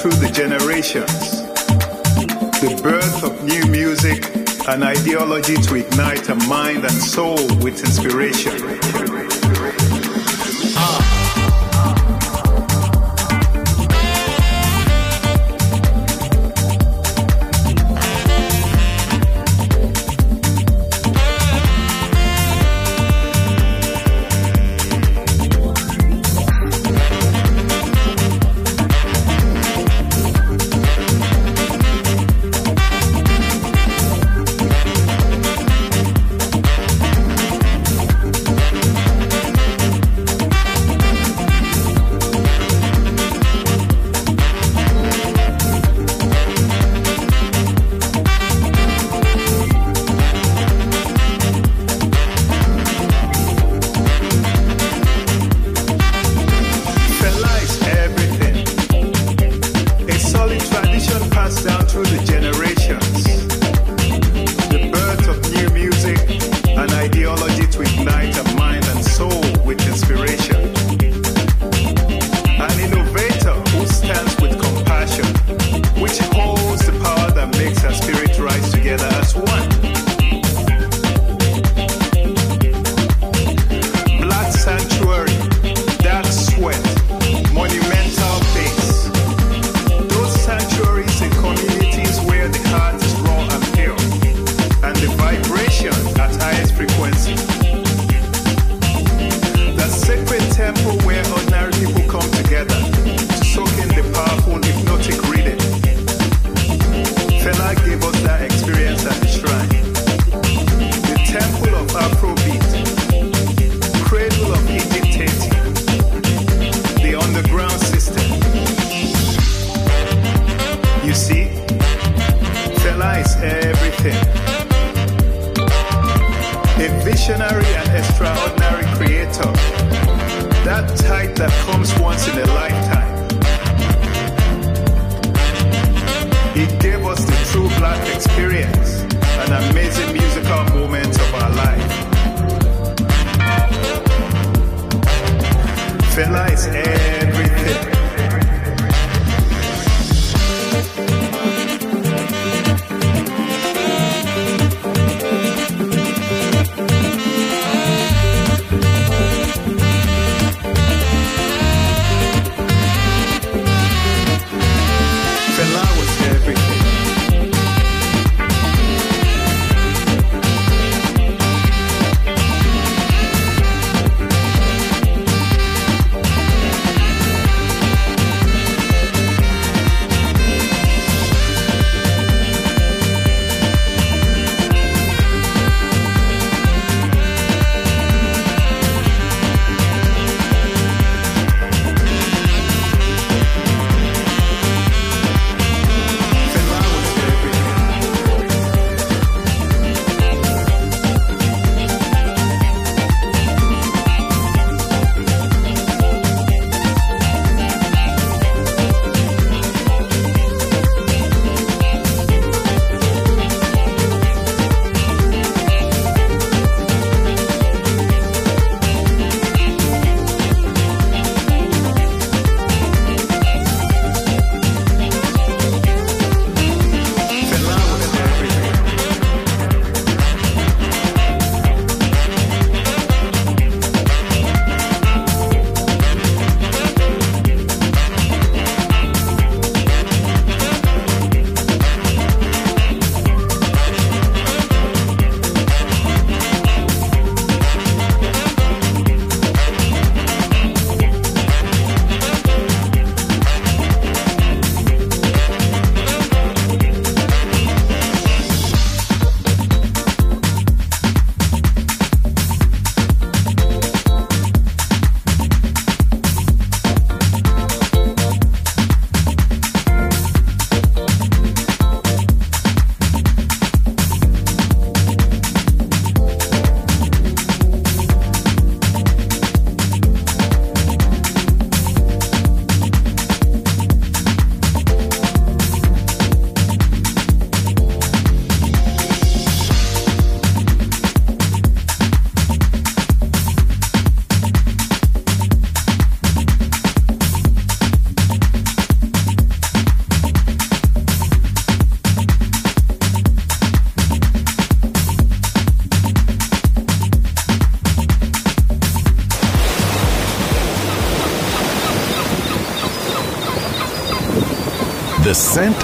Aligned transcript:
Through 0.00 0.12
the 0.12 0.30
generations. 0.30 1.42
The 2.62 2.80
birth 2.82 3.22
of 3.22 3.44
new 3.44 3.70
music, 3.70 4.24
an 4.66 4.82
ideology 4.82 5.56
to 5.56 5.74
ignite 5.74 6.26
a 6.30 6.36
mind 6.48 6.84
and 6.84 6.92
soul 6.92 7.36
with 7.58 7.84
inspiration. 7.84 9.29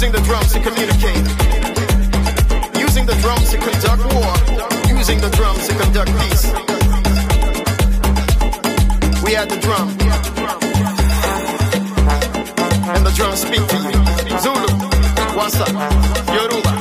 Using 0.00 0.12
the 0.12 0.20
drums 0.22 0.52
to 0.54 0.60
communicate. 0.60 1.26
Using 2.80 3.04
the 3.04 3.14
drums 3.20 3.50
to 3.50 3.58
conduct 3.58 4.02
war. 4.14 4.96
Using 4.96 5.20
the 5.20 5.28
drums 5.28 5.68
to 5.68 5.74
conduct 5.74 6.10
peace. 6.20 6.46
We 9.22 9.34
had 9.34 9.50
the 9.50 9.60
drum. 9.60 9.90
And 12.88 13.04
the 13.04 13.12
drums 13.14 13.40
speak 13.42 13.60
to 13.68 13.76
you. 13.76 14.38
Zulu, 14.40 14.72
Wasa, 15.36 15.66
Yoruba, 16.32 16.72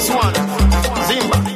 Swana, 0.00 0.42
Zimba. 1.08 1.51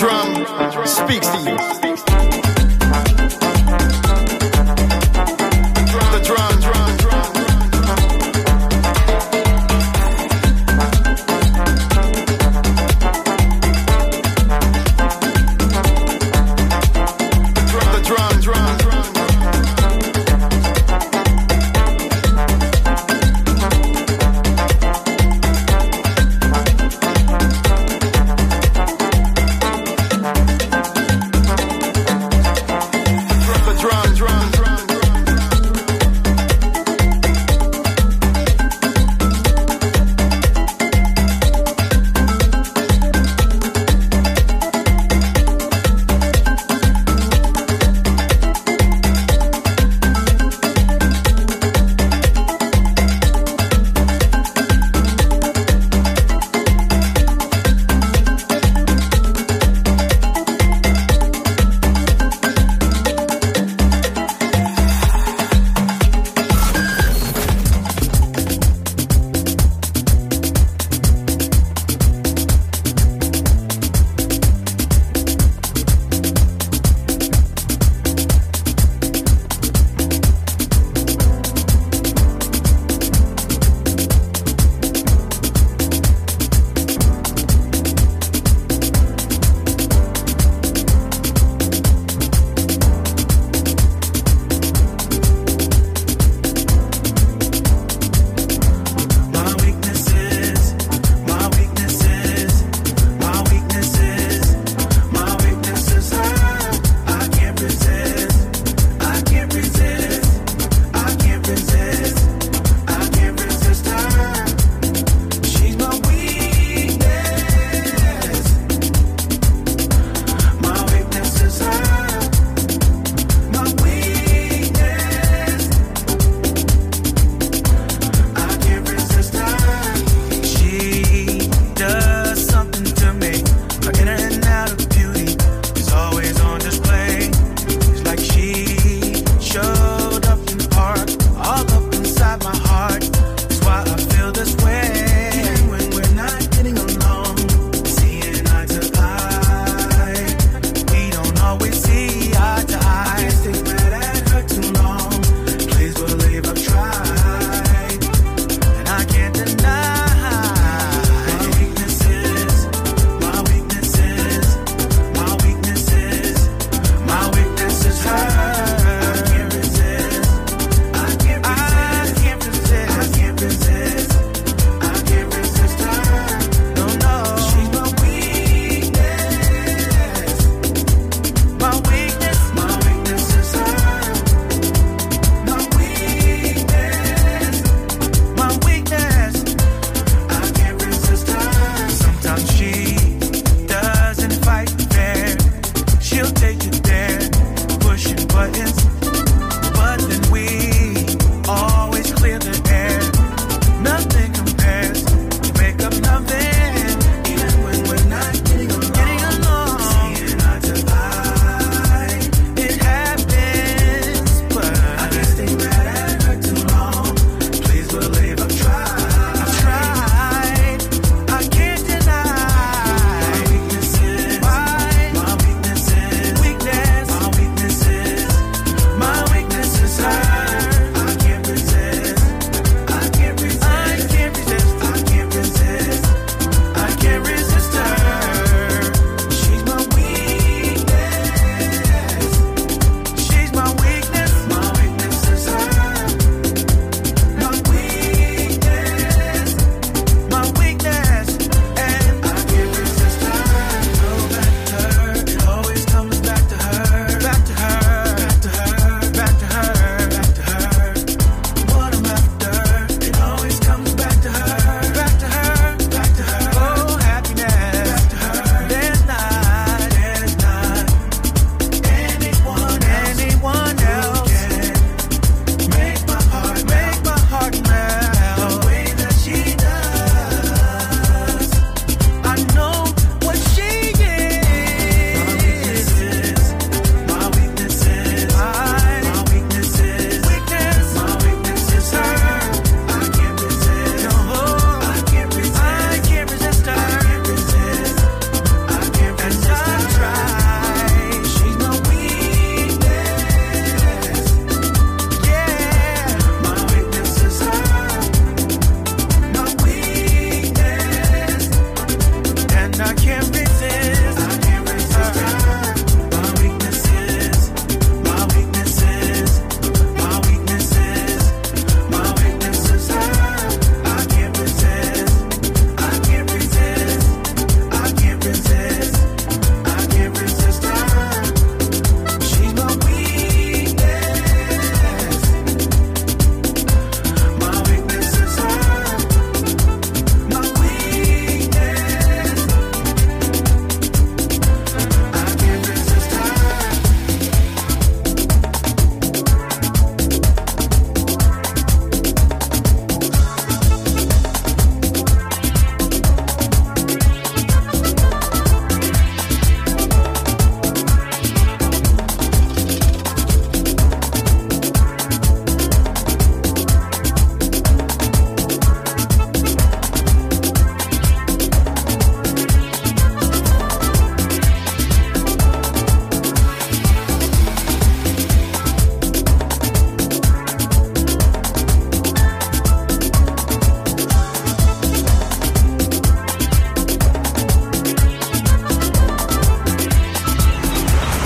drama. 0.00 0.29